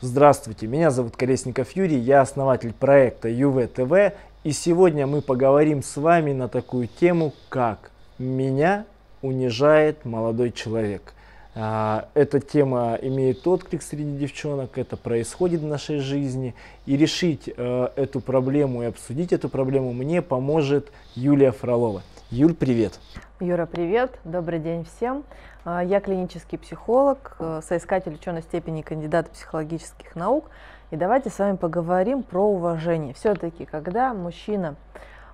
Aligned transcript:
Здравствуйте, 0.00 0.68
меня 0.68 0.92
зовут 0.92 1.16
Колесников 1.16 1.72
Юрий, 1.72 1.98
я 1.98 2.20
основатель 2.20 2.72
проекта 2.72 3.28
ЮВ-ТВ, 3.28 4.14
и 4.44 4.52
сегодня 4.52 5.08
мы 5.08 5.22
поговорим 5.22 5.82
с 5.82 5.96
вами 5.96 6.32
на 6.32 6.46
такую 6.46 6.86
тему, 6.86 7.34
как 7.48 7.90
«Меня 8.16 8.84
унижает 9.22 10.04
молодой 10.04 10.52
человек». 10.52 11.14
А, 11.56 12.10
эта 12.14 12.38
тема 12.38 12.96
имеет 13.02 13.44
отклик 13.44 13.82
среди 13.82 14.16
девчонок, 14.16 14.78
это 14.78 14.96
происходит 14.96 15.62
в 15.62 15.66
нашей 15.66 15.98
жизни. 15.98 16.54
И 16.86 16.96
решить 16.96 17.48
э, 17.56 17.88
эту 17.96 18.20
проблему 18.20 18.84
и 18.84 18.86
обсудить 18.86 19.32
эту 19.32 19.48
проблему 19.48 19.92
мне 19.92 20.22
поможет 20.22 20.92
Юлия 21.16 21.50
Фролова. 21.50 22.04
Юль, 22.30 22.54
привет. 22.54 23.00
Юра, 23.40 23.66
привет. 23.66 24.18
Добрый 24.24 24.58
день 24.58 24.84
всем. 24.84 25.22
А, 25.64 25.84
я 25.84 26.00
клинический 26.00 26.58
психолог, 26.58 27.36
э, 27.38 27.60
соискатель 27.64 28.14
ученой 28.14 28.42
степени 28.42 28.82
кандидата 28.82 29.30
психологических 29.30 30.16
наук. 30.16 30.46
И 30.90 30.96
давайте 30.96 31.30
с 31.30 31.38
вами 31.38 31.54
поговорим 31.54 32.24
про 32.24 32.44
уважение. 32.44 33.14
Все-таки, 33.14 33.64
когда 33.64 34.12
мужчина 34.12 34.74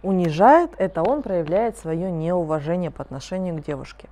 унижает, 0.02 0.72
это 0.76 1.02
он 1.02 1.22
проявляет 1.22 1.78
свое 1.78 2.10
неуважение 2.10 2.90
по 2.90 3.00
отношению 3.00 3.56
к 3.56 3.64
девушке. 3.64 4.10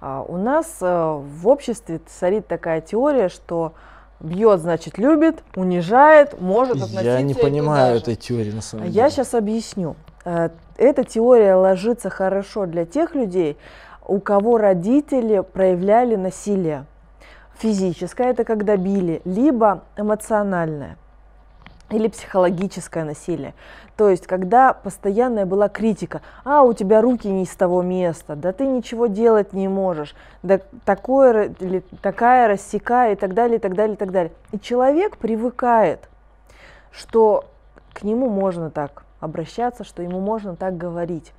А, 0.00 0.22
у 0.22 0.38
нас 0.38 0.78
э, 0.80 0.86
в 0.86 1.48
обществе 1.48 2.00
царит 2.06 2.46
такая 2.46 2.80
теория, 2.80 3.28
что 3.28 3.74
бьет, 4.20 4.60
значит, 4.60 4.96
любит, 4.96 5.44
унижает, 5.54 6.40
может 6.40 6.76
относиться. 6.76 7.02
Я 7.02 7.20
не 7.20 7.34
понимаю 7.34 7.98
этой 7.98 8.14
теории 8.16 8.52
на 8.52 8.62
самом 8.62 8.84
деле. 8.84 8.96
Я 8.96 9.10
сейчас 9.10 9.34
объясню. 9.34 9.96
Э, 10.24 10.50
эта 10.76 11.04
теория 11.04 11.54
ложится 11.54 12.10
хорошо 12.10 12.66
для 12.66 12.84
тех 12.84 13.14
людей, 13.14 13.56
у 14.06 14.20
кого 14.20 14.58
родители 14.58 15.40
проявляли 15.40 16.16
насилие. 16.16 16.86
Физическое– 17.58 18.28
это 18.30 18.44
когда 18.44 18.76
били, 18.76 19.20
либо 19.24 19.82
эмоциональное 19.96 20.96
или 21.90 22.08
психологическое 22.08 23.04
насилие. 23.04 23.54
То 23.96 24.08
есть, 24.08 24.26
когда 24.26 24.72
постоянная 24.72 25.46
была 25.46 25.68
критика, 25.68 26.20
а 26.44 26.62
у 26.62 26.72
тебя 26.72 27.00
руки 27.00 27.26
не 27.28 27.44
из 27.44 27.50
того 27.56 27.82
места, 27.82 28.36
да 28.36 28.52
ты 28.52 28.66
ничего 28.66 29.06
делать 29.06 29.52
не 29.52 29.68
можешь, 29.68 30.14
да 30.42 30.60
такое, 30.84 31.54
или 31.58 31.82
такая 32.02 32.46
рассекая 32.48 33.14
и 33.14 33.16
так 33.16 33.34
далее, 33.34 33.56
и 33.56 33.60
так 33.60 33.74
далее, 33.74 33.94
и 33.94 33.98
так 33.98 34.12
далее. 34.12 34.32
И 34.52 34.60
человек 34.60 35.16
привыкает, 35.16 36.08
что 36.92 37.46
к 37.92 38.02
нему 38.02 38.28
можно 38.28 38.70
так 38.70 39.04
обращаться, 39.20 39.84
что 39.84 40.02
ему 40.02 40.20
можно 40.20 40.56
так 40.56 40.76
говорить. 40.76 41.32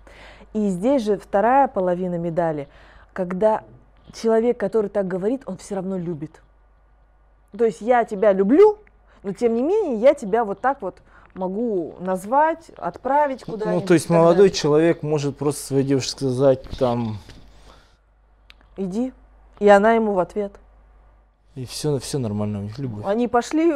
И 0.54 0.70
здесь 0.70 1.04
же 1.04 1.18
вторая 1.18 1.68
половина 1.68 2.16
медали, 2.16 2.68
когда 3.14 3.64
человек, 4.14 4.58
который 4.58 4.90
так 4.90 5.08
говорит, 5.08 5.44
он 5.46 5.58
все 5.58 5.76
равно 5.76 5.98
любит. 5.98 6.42
То 7.58 7.66
есть 7.66 7.82
я 7.82 8.04
тебя 8.06 8.34
люблю, 8.34 8.78
но 9.24 9.34
тем 9.34 9.56
не 9.56 9.62
менее 9.62 9.96
я 9.96 10.14
тебя 10.14 10.44
вот 10.44 10.62
так 10.62 10.82
вот 10.82 11.02
могу 11.34 11.96
назвать, 12.00 12.70
отправить 12.78 13.44
ну, 13.48 13.54
куда-нибудь. 13.54 13.82
Ну, 13.82 13.88
то 13.88 13.94
есть 13.94 14.10
молодой 14.10 14.36
далее. 14.36 14.52
человек 14.52 15.04
может 15.04 15.38
просто 15.38 15.66
своей 15.66 15.84
девушке 15.84 16.12
сказать 16.12 16.64
там... 16.78 17.18
Иди. 18.78 19.14
И 19.60 19.68
она 19.68 19.94
ему 19.94 20.14
в 20.14 20.20
ответ. 20.20 20.54
И 21.56 21.66
все, 21.66 22.00
все 22.00 22.20
нормально, 22.20 22.60
у 22.60 22.62
них 22.64 22.78
любовь. 22.80 23.04
Они 23.06 23.28
пошли, 23.28 23.74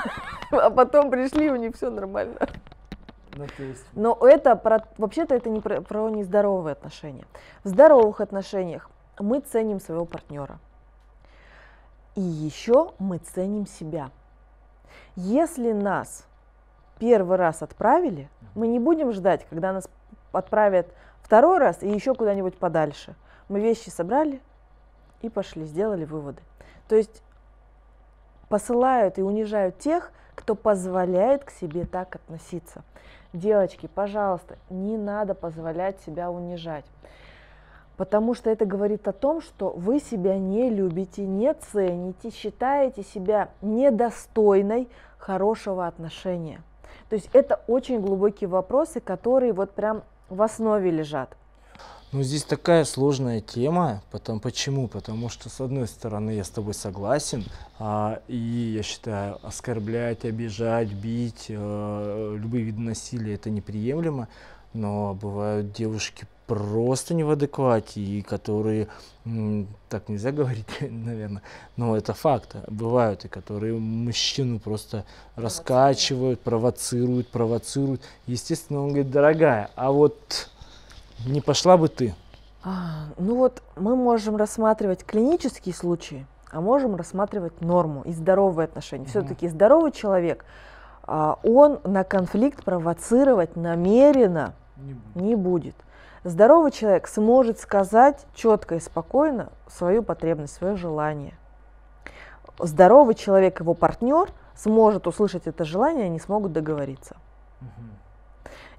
а 0.50 0.70
потом 0.70 1.10
пришли, 1.10 1.50
у 1.50 1.56
них 1.56 1.76
все 1.76 1.90
нормально. 1.90 2.48
Ну, 3.36 3.46
есть... 3.58 3.84
Но 3.94 4.18
это 4.20 4.56
про, 4.56 4.86
вообще-то 4.98 5.34
это 5.34 5.50
не 5.50 5.60
про, 5.60 5.80
про 5.80 6.08
нездоровые 6.08 6.72
отношения. 6.72 7.26
В 7.64 7.68
здоровых 7.68 8.20
отношениях 8.20 8.90
мы 9.18 9.40
ценим 9.40 9.80
своего 9.80 10.04
партнера. 10.04 10.58
И 12.14 12.20
еще 12.20 12.92
мы 12.98 13.18
ценим 13.18 13.66
себя. 13.66 14.10
Если 15.16 15.72
нас 15.72 16.26
первый 16.98 17.36
раз 17.36 17.62
отправили, 17.62 18.28
мы 18.54 18.68
не 18.68 18.78
будем 18.78 19.12
ждать, 19.12 19.46
когда 19.48 19.72
нас 19.72 19.88
отправят 20.32 20.88
второй 21.20 21.58
раз 21.58 21.82
и 21.82 21.88
еще 21.88 22.14
куда-нибудь 22.14 22.56
подальше. 22.56 23.14
Мы 23.48 23.60
вещи 23.60 23.90
собрали 23.90 24.40
и 25.22 25.28
пошли, 25.28 25.64
сделали 25.64 26.04
выводы. 26.04 26.40
То 26.88 26.96
есть 26.96 27.22
посылают 28.48 29.18
и 29.18 29.22
унижают 29.22 29.78
тех, 29.78 30.12
кто 30.34 30.54
позволяет 30.54 31.44
к 31.44 31.50
себе 31.50 31.84
так 31.84 32.16
относиться. 32.16 32.82
Девочки, 33.32 33.88
пожалуйста, 33.92 34.56
не 34.70 34.96
надо 34.96 35.34
позволять 35.34 36.00
себя 36.00 36.30
унижать. 36.30 36.84
Потому 37.96 38.34
что 38.34 38.50
это 38.50 38.66
говорит 38.66 39.08
о 39.08 39.12
том, 39.12 39.40
что 39.40 39.70
вы 39.70 40.00
себя 40.00 40.38
не 40.38 40.68
любите, 40.68 41.24
не 41.24 41.52
цените, 41.54 42.30
считаете 42.30 43.02
себя 43.02 43.48
недостойной 43.62 44.88
хорошего 45.18 45.86
отношения. 45.86 46.60
То 47.08 47.16
есть 47.16 47.30
это 47.32 47.60
очень 47.66 48.00
глубокие 48.00 48.48
вопросы, 48.48 49.00
которые 49.00 49.52
вот 49.52 49.70
прям 49.72 50.02
в 50.28 50.42
основе 50.42 50.90
лежат. 50.90 51.36
Ну, 52.16 52.22
здесь 52.22 52.44
такая 52.44 52.86
сложная 52.86 53.42
тема. 53.42 54.02
Потом, 54.10 54.40
почему? 54.40 54.88
Потому 54.88 55.28
что, 55.28 55.50
с 55.50 55.60
одной 55.60 55.86
стороны, 55.86 56.30
я 56.30 56.44
с 56.44 56.48
тобой 56.48 56.72
согласен, 56.72 57.44
а, 57.78 58.22
и 58.26 58.38
я 58.74 58.82
считаю, 58.82 59.38
оскорблять, 59.46 60.24
обижать, 60.24 60.90
бить, 60.94 61.48
а, 61.50 62.34
любые 62.34 62.64
виды 62.64 62.80
насилия 62.80 63.34
это 63.34 63.50
неприемлемо. 63.50 64.28
Но 64.72 65.12
бывают 65.12 65.72
девушки 65.72 66.26
просто 66.46 67.12
не 67.12 67.22
в 67.22 67.30
адеквате, 67.30 68.00
и 68.00 68.22
которые, 68.22 68.88
так 69.90 70.08
нельзя 70.08 70.32
говорить, 70.32 70.64
наверное, 70.80 71.42
но 71.76 71.98
это 71.98 72.14
факт, 72.14 72.56
бывают, 72.66 73.26
и 73.26 73.28
которые 73.28 73.74
мужчину 73.74 74.58
просто 74.58 75.04
раскачивают, 75.34 76.40
провоцируют, 76.40 77.28
провоцируют. 77.28 78.00
Естественно, 78.26 78.80
он 78.80 78.88
говорит, 78.88 79.10
дорогая, 79.10 79.68
а 79.76 79.92
вот 79.92 80.48
не 81.24 81.40
пошла 81.40 81.76
бы 81.76 81.88
ты? 81.88 82.14
А, 82.62 83.06
ну 83.16 83.36
вот 83.36 83.62
мы 83.76 83.94
можем 83.94 84.36
рассматривать 84.36 85.04
клинические 85.04 85.74
случаи, 85.74 86.26
а 86.50 86.60
можем 86.60 86.96
рассматривать 86.96 87.60
норму 87.60 88.02
и 88.02 88.12
здоровые 88.12 88.64
отношения. 88.64 89.04
Угу. 89.04 89.10
Все-таки 89.10 89.48
здоровый 89.48 89.92
человек, 89.92 90.44
а, 91.04 91.38
он 91.42 91.78
на 91.84 92.02
конфликт 92.02 92.64
провоцировать 92.64 93.56
намеренно 93.56 94.54
не 94.76 94.94
будет. 94.94 95.16
не 95.16 95.34
будет. 95.36 95.76
Здоровый 96.24 96.72
человек 96.72 97.06
сможет 97.06 97.60
сказать 97.60 98.26
четко 98.34 98.74
и 98.74 98.80
спокойно 98.80 99.52
свою 99.68 100.02
потребность, 100.02 100.54
свое 100.54 100.74
желание. 100.74 101.34
Здоровый 102.58 103.14
человек, 103.14 103.60
его 103.60 103.74
партнер, 103.74 104.30
сможет 104.56 105.06
услышать 105.06 105.46
это 105.46 105.64
желание, 105.64 106.06
они 106.06 106.18
смогут 106.18 106.52
договориться. 106.52 107.16
Угу. 107.60 107.86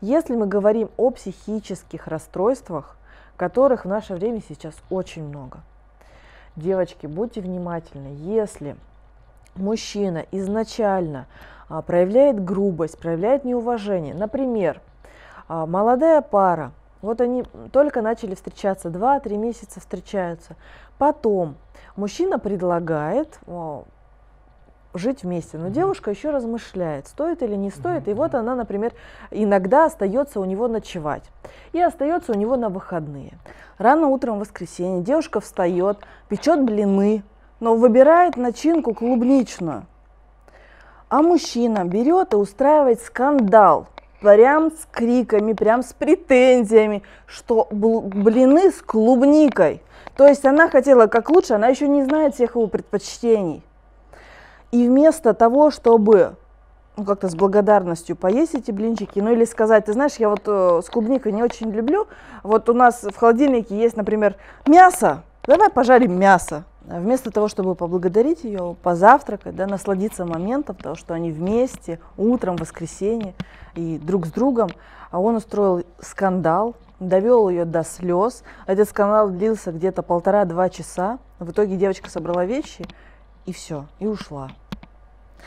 Если 0.01 0.35
мы 0.35 0.45
говорим 0.45 0.89
о 0.97 1.09
психических 1.09 2.07
расстройствах, 2.07 2.97
которых 3.35 3.85
в 3.85 3.87
наше 3.87 4.13
время 4.13 4.41
сейчас 4.47 4.75
очень 4.89 5.23
много. 5.23 5.59
Девочки, 6.55 7.07
будьте 7.07 7.41
внимательны, 7.41 8.15
если 8.19 8.75
мужчина 9.55 10.25
изначально 10.31 11.27
а, 11.69 11.81
проявляет 11.81 12.43
грубость, 12.43 12.99
проявляет 12.99 13.43
неуважение, 13.43 14.13
например, 14.13 14.81
а, 15.47 15.65
молодая 15.65 16.21
пара, 16.21 16.71
вот 17.01 17.21
они 17.21 17.43
только 17.71 18.01
начали 18.01 18.35
встречаться, 18.35 18.89
2-3 18.89 19.37
месяца 19.37 19.79
встречаются, 19.79 20.55
потом 20.97 21.55
мужчина 21.95 22.39
предлагает, 22.39 23.39
жить 24.97 25.23
вместе. 25.23 25.57
Но 25.57 25.69
девушка 25.69 26.11
еще 26.11 26.29
размышляет, 26.29 27.07
стоит 27.07 27.43
или 27.43 27.55
не 27.55 27.69
стоит. 27.69 28.07
И 28.07 28.13
вот 28.13 28.35
она, 28.35 28.55
например, 28.55 28.93
иногда 29.31 29.85
остается 29.85 30.39
у 30.39 30.45
него 30.45 30.67
ночевать. 30.67 31.23
И 31.73 31.81
остается 31.81 32.31
у 32.31 32.35
него 32.35 32.55
на 32.55 32.69
выходные. 32.69 33.33
Рано 33.77 34.07
утром 34.07 34.37
в 34.37 34.39
воскресенье 34.41 35.03
девушка 35.03 35.39
встает, 35.39 35.99
печет 36.29 36.63
блины, 36.63 37.23
но 37.59 37.75
выбирает 37.75 38.37
начинку 38.37 38.93
клубничную. 38.93 39.85
А 41.09 41.21
мужчина 41.21 41.85
берет 41.85 42.33
и 42.33 42.37
устраивает 42.37 43.01
скандал. 43.01 43.87
Прям 44.19 44.71
с 44.71 44.87
криками, 44.91 45.53
прям 45.53 45.83
с 45.83 45.93
претензиями, 45.93 47.03
что 47.27 47.67
блины 47.71 48.71
с 48.71 48.81
клубникой. 48.81 49.81
То 50.15 50.27
есть 50.27 50.43
она 50.45 50.67
хотела 50.67 51.05
как 51.05 51.29
лучше, 51.29 51.53
она 51.53 51.67
еще 51.67 51.87
не 51.87 52.03
знает 52.03 52.33
всех 52.33 52.55
его 52.55 52.65
предпочтений. 52.65 53.63
И 54.71 54.87
вместо 54.87 55.33
того, 55.33 55.71
чтобы 55.71 56.35
ну, 56.97 57.05
как-то 57.05 57.29
с 57.29 57.35
благодарностью 57.35 58.15
поесть 58.15 58.55
эти 58.55 58.71
блинчики, 58.71 59.19
ну 59.19 59.31
или 59.31 59.45
сказать, 59.45 59.85
ты 59.85 59.93
знаешь, 59.93 60.15
я 60.15 60.29
вот 60.29 60.41
э, 60.45 60.81
с 60.83 60.89
клубникой 60.89 61.31
не 61.31 61.43
очень 61.43 61.71
люблю, 61.71 62.07
вот 62.43 62.67
у 62.69 62.73
нас 62.73 63.03
в 63.03 63.15
холодильнике 63.15 63.77
есть, 63.77 63.95
например, 63.95 64.35
мясо, 64.65 65.23
давай 65.45 65.69
пожарим 65.69 66.19
мясо. 66.19 66.63
Вместо 66.81 67.31
того, 67.31 67.49
чтобы 67.49 67.75
поблагодарить 67.75 68.45
ее, 68.45 68.75
позавтракать, 68.81 69.55
да, 69.55 69.67
насладиться 69.67 70.25
моментом 70.25 70.77
того, 70.77 70.95
что 70.95 71.13
они 71.13 71.31
вместе, 71.31 71.99
утром, 72.15 72.55
в 72.55 72.61
воскресенье, 72.61 73.35
и 73.75 73.99
друг 73.99 74.25
с 74.25 74.31
другом, 74.31 74.69
а 75.11 75.19
он 75.19 75.35
устроил 75.35 75.83
скандал, 75.99 76.75
довел 76.99 77.49
ее 77.49 77.65
до 77.65 77.83
слез. 77.83 78.43
Этот 78.65 78.89
скандал 78.89 79.29
длился 79.29 79.71
где-то 79.71 80.01
полтора-два 80.01 80.69
часа. 80.69 81.19
В 81.39 81.51
итоге 81.51 81.75
девочка 81.75 82.09
собрала 82.09 82.45
вещи 82.45 82.85
и 83.47 83.53
все, 83.53 83.87
и 83.99 84.05
ушла. 84.05 84.51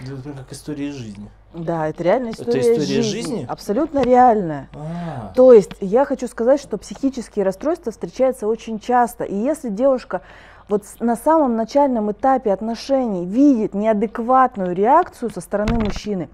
Это 0.01 0.17
прям 0.17 0.37
как 0.37 0.53
история 0.53 0.89
из 0.89 0.95
жизни. 0.95 1.31
Да, 1.53 1.89
это 1.89 2.03
реальная 2.05 2.31
Это 2.31 2.43
история, 2.43 2.61
история 2.61 3.03
жизни. 3.03 3.03
жизни? 3.03 3.47
Абсолютно 3.49 4.03
реальная. 4.03 4.69
А, 4.73 5.33
То 5.35 5.53
есть 5.53 5.73
я 5.81 6.05
хочу 6.05 6.29
сказать, 6.29 6.61
что 6.61 6.79
психические 6.79 7.45
расстройства 7.45 7.91
встречаются 7.91 8.47
очень 8.47 8.79
часто. 8.79 9.25
И 9.25 9.35
если 9.35 9.69
девушка 9.69 10.23
вот 10.69 10.85
на 11.01 11.17
самом 11.17 11.57
начальном 11.57 12.13
этапе 12.13 12.53
отношений 12.53 13.27
видит 13.27 13.75
неадекватную 13.75 14.73
реакцию 14.73 15.31
со 15.31 15.41
стороны 15.41 15.81
мужчины, 15.81 16.29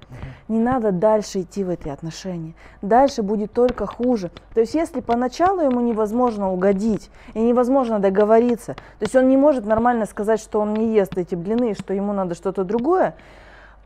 не 0.49 0.59
надо 0.59 0.93
дальше 0.93 1.41
идти 1.41 1.65
в 1.65 1.71
эти 1.71 1.89
отношения. 1.89 2.53
Дальше 2.83 3.23
будет 3.23 3.55
только 3.55 3.87
хуже. 3.87 4.31
То 4.53 4.61
есть 4.61 4.75
если 4.75 5.01
поначалу 5.01 5.63
ему 5.63 5.81
невозможно 5.81 6.53
угодить 6.53 7.11
и 7.33 7.41
невозможно 7.41 7.99
договориться, 7.99 8.75
то 8.75 9.03
есть 9.03 9.17
он 9.17 9.31
не 9.31 9.39
может 9.39 9.65
нормально 9.65 10.05
сказать, 10.05 10.41
что 10.41 10.61
он 10.61 10.75
не 10.75 10.95
ест 10.95 11.17
эти 11.17 11.35
блины, 11.35 11.75
что 11.75 11.95
ему 11.95 12.13
надо 12.13 12.35
что-то 12.35 12.65
другое, 12.65 13.15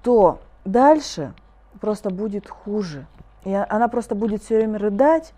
то 0.03 0.41
дальше 0.71 1.35
просто 1.81 2.11
будет 2.11 2.49
хуже. 2.49 3.07
И 3.45 3.53
а- 3.53 3.67
она 3.69 3.89
просто 3.89 4.15
будет 4.15 4.43
все 4.43 4.57
время 4.57 4.79
рыдать, 4.79 5.33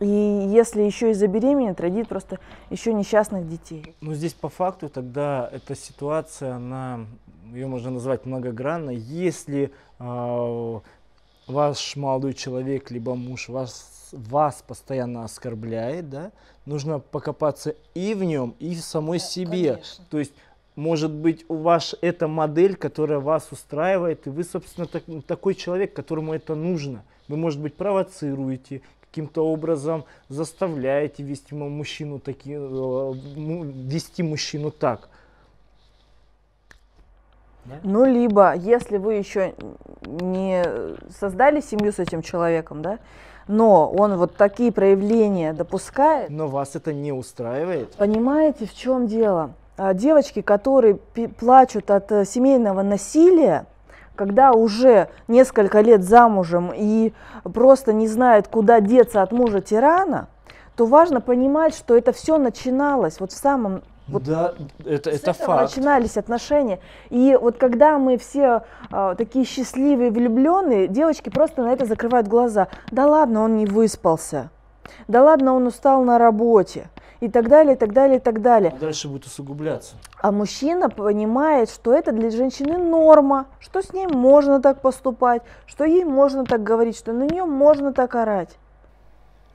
и 0.00 0.48
если 0.52 0.82
еще 0.82 1.10
и 1.10 1.14
забеременеет, 1.14 1.80
родит 1.80 2.08
просто 2.08 2.40
еще 2.70 2.92
несчастных 2.92 3.48
детей. 3.48 3.94
Ну, 4.00 4.14
здесь 4.14 4.34
по 4.34 4.48
факту 4.48 4.88
тогда 4.88 5.48
эта 5.52 5.76
ситуация, 5.76 6.54
она, 6.54 7.06
ее 7.52 7.68
можно 7.68 7.90
назвать 7.90 8.26
многогранной. 8.26 8.96
Если 8.96 9.72
а, 10.00 10.80
ваш 11.46 11.94
молодой 11.94 12.34
человек, 12.34 12.90
либо 12.90 13.14
муж 13.14 13.48
вас, 13.48 14.08
вас 14.10 14.64
постоянно 14.66 15.24
оскорбляет, 15.24 16.10
да, 16.10 16.32
нужно 16.66 16.98
покопаться 16.98 17.76
и 17.94 18.14
в 18.14 18.24
нем, 18.24 18.56
и 18.58 18.74
в 18.74 18.80
самой 18.80 19.20
себе. 19.20 19.74
конечно. 19.74 20.04
То 20.10 20.18
есть, 20.18 20.32
может 20.76 21.10
быть, 21.10 21.44
у 21.48 21.56
вас 21.56 21.94
эта 22.00 22.28
модель, 22.28 22.76
которая 22.76 23.18
вас 23.18 23.48
устраивает, 23.52 24.26
и 24.26 24.30
вы, 24.30 24.44
собственно, 24.44 24.86
так- 24.86 25.04
такой 25.26 25.54
человек, 25.54 25.92
которому 25.92 26.32
это 26.32 26.54
нужно. 26.54 27.04
Вы, 27.28 27.36
может 27.36 27.60
быть, 27.60 27.74
провоцируете, 27.74 28.80
каким-то 29.00 29.46
образом 29.46 30.04
заставляете 30.28 31.22
вести 31.22 31.54
му- 31.54 31.68
мужчину 31.68 32.18
таки, 32.18 32.54
э, 32.54 33.12
вести 33.14 34.22
мужчину 34.22 34.70
так. 34.70 35.10
Да? 37.66 37.74
Ну, 37.84 38.04
либо, 38.04 38.54
если 38.56 38.96
вы 38.96 39.14
еще 39.14 39.54
не 40.06 40.64
создали 41.20 41.60
семью 41.60 41.92
с 41.92 41.98
этим 41.98 42.22
человеком, 42.22 42.82
да, 42.82 42.98
но 43.46 43.90
он 43.90 44.16
вот 44.16 44.36
такие 44.36 44.72
проявления 44.72 45.52
допускает, 45.52 46.30
Но 46.30 46.48
вас 46.48 46.74
это 46.74 46.92
не 46.92 47.12
устраивает. 47.12 47.92
Понимаете, 47.96 48.66
в 48.66 48.74
чем 48.74 49.06
дело? 49.06 49.52
А, 49.82 49.94
Девочки, 49.94 50.42
которые 50.42 50.94
плачут 50.94 51.90
от 51.90 52.12
э, 52.12 52.24
семейного 52.24 52.82
насилия, 52.82 53.66
когда 54.14 54.52
уже 54.52 55.08
несколько 55.26 55.80
лет 55.80 56.04
замужем 56.04 56.70
и 56.72 57.12
просто 57.52 57.92
не 57.92 58.06
знают, 58.06 58.46
куда 58.46 58.78
деться 58.78 59.22
от 59.22 59.32
мужа 59.32 59.60
тирана, 59.60 60.28
то 60.76 60.86
важно 60.86 61.20
понимать, 61.20 61.74
что 61.74 61.96
это 61.96 62.12
все 62.12 62.38
начиналось 62.38 63.18
вот 63.18 63.32
в 63.32 63.36
самом 63.36 63.82
вот 64.06 64.22
да, 64.22 64.54
это, 64.84 65.10
с 65.10 65.14
это 65.16 65.30
этого 65.32 65.56
факт. 65.56 65.74
начинались 65.74 66.16
отношения. 66.16 66.78
И 67.10 67.36
вот 67.40 67.56
когда 67.56 67.98
мы 67.98 68.18
все 68.18 68.62
а, 68.92 69.16
такие 69.16 69.44
счастливые, 69.44 70.12
влюбленные, 70.12 70.86
девочки 70.86 71.28
просто 71.28 71.64
на 71.64 71.72
это 71.72 71.86
закрывают 71.86 72.28
глаза. 72.28 72.68
Да 72.92 73.08
ладно, 73.08 73.42
он 73.42 73.56
не 73.56 73.66
выспался. 73.66 74.50
Да 75.08 75.24
ладно, 75.24 75.54
он 75.54 75.66
устал 75.66 76.04
на 76.04 76.18
работе. 76.18 76.88
И 77.22 77.28
так 77.28 77.48
далее, 77.48 77.76
и 77.76 77.78
так 77.78 77.92
далее, 77.92 78.16
и 78.16 78.20
так 78.20 78.42
далее. 78.42 78.74
А 78.76 78.80
дальше 78.80 79.06
будет 79.06 79.26
усугубляться. 79.26 79.94
А 80.20 80.32
мужчина 80.32 80.90
понимает, 80.90 81.70
что 81.70 81.94
это 81.94 82.10
для 82.10 82.30
женщины 82.32 82.78
норма, 82.78 83.46
что 83.60 83.80
с 83.80 83.92
ней 83.92 84.08
можно 84.08 84.60
так 84.60 84.80
поступать, 84.80 85.42
что 85.66 85.84
ей 85.84 86.04
можно 86.04 86.44
так 86.44 86.64
говорить, 86.64 86.98
что 86.98 87.12
на 87.12 87.22
нее 87.22 87.44
можно 87.44 87.92
так 87.92 88.16
орать. 88.16 88.58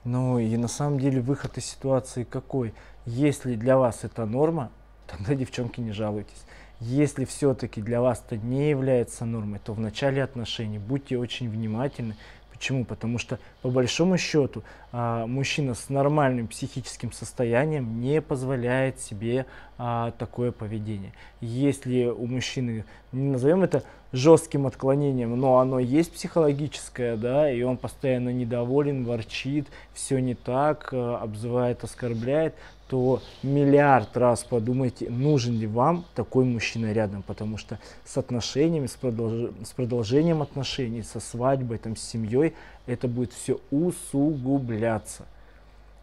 Ну 0.04 0.38
и 0.38 0.56
на 0.56 0.68
самом 0.68 0.98
деле 0.98 1.20
выход 1.20 1.58
из 1.58 1.66
ситуации 1.66 2.24
какой? 2.24 2.72
Если 3.04 3.54
для 3.54 3.76
вас 3.76 4.02
это 4.02 4.24
норма, 4.24 4.70
тогда, 5.06 5.34
девчонки, 5.34 5.82
не 5.82 5.92
жалуйтесь. 5.92 6.46
Если 6.80 7.26
все-таки 7.26 7.82
для 7.82 8.00
вас 8.00 8.22
это 8.24 8.38
не 8.38 8.70
является 8.70 9.26
нормой, 9.26 9.60
то 9.62 9.74
в 9.74 9.80
начале 9.80 10.24
отношений 10.24 10.78
будьте 10.78 11.18
очень 11.18 11.50
внимательны. 11.50 12.16
Почему? 12.58 12.84
Потому 12.84 13.18
что 13.18 13.38
по 13.62 13.70
большому 13.70 14.18
счету 14.18 14.64
а, 14.90 15.26
мужчина 15.28 15.74
с 15.74 15.88
нормальным 15.90 16.48
психическим 16.48 17.12
состоянием 17.12 18.00
не 18.00 18.20
позволяет 18.20 18.98
себе 18.98 19.46
а, 19.78 20.10
такое 20.18 20.50
поведение. 20.50 21.12
Если 21.40 22.06
у 22.06 22.26
мужчины, 22.26 22.84
назовем 23.12 23.62
это 23.62 23.82
жестким 24.12 24.66
отклонением, 24.66 25.38
но 25.38 25.58
оно 25.58 25.78
есть 25.78 26.12
психологическое, 26.12 27.16
да, 27.16 27.50
и 27.50 27.62
он 27.62 27.76
постоянно 27.76 28.30
недоволен, 28.30 29.04
ворчит, 29.04 29.68
все 29.92 30.18
не 30.18 30.34
так, 30.34 30.88
э, 30.92 31.14
обзывает, 31.16 31.84
оскорбляет, 31.84 32.54
то 32.88 33.20
миллиард 33.42 34.16
раз 34.16 34.44
подумайте, 34.44 35.10
нужен 35.10 35.58
ли 35.58 35.66
вам 35.66 36.06
такой 36.14 36.46
мужчина 36.46 36.92
рядом, 36.92 37.22
потому 37.22 37.58
что 37.58 37.78
с 38.04 38.16
отношениями, 38.16 38.86
с, 38.86 38.96
продолж- 39.00 39.54
с 39.62 39.72
продолжением 39.72 40.40
отношений, 40.40 41.02
со 41.02 41.20
свадьбой, 41.20 41.76
там, 41.76 41.96
с 41.96 42.02
семьей, 42.02 42.54
это 42.86 43.08
будет 43.08 43.32
все 43.34 43.60
усугубляться. 43.70 45.26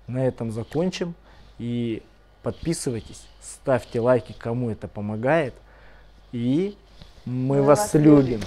На 0.05 0.27
этом 0.27 0.51
закончим 0.51 1.15
и 1.57 2.03
подписывайтесь, 2.43 3.25
ставьте 3.41 3.99
лайки, 3.99 4.35
кому 4.37 4.69
это 4.69 4.87
помогает, 4.87 5.55
и 6.31 6.77
мы, 7.25 7.57
Мы 7.57 7.61
вас 7.63 7.93
любим. 7.93 8.41